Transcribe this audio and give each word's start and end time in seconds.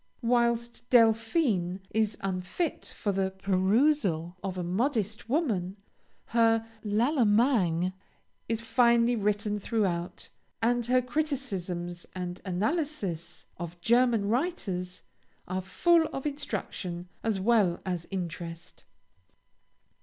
Whilst 0.23 0.89
"Delphine" 0.89 1.79
is 1.91 2.17
unfit 2.21 2.85
for 2.97 3.11
the 3.11 3.29
perusal 3.29 4.35
of 4.43 4.57
a 4.57 4.63
modest 4.63 5.29
woman, 5.29 5.77
her 6.25 6.65
"L'Allemagne" 6.83 7.93
is 8.49 8.61
finely 8.61 9.15
written 9.15 9.59
throughout, 9.59 10.29
and 10.59 10.87
her 10.87 11.03
criticisms 11.03 12.07
and 12.15 12.41
analyses 12.45 13.45
of 13.57 13.79
German 13.79 14.27
writers 14.27 15.03
are 15.47 15.61
full 15.61 16.07
of 16.07 16.25
instruction 16.25 17.07
as 17.23 17.39
well 17.39 17.79
as 17.85 18.07
interest. 18.09 18.85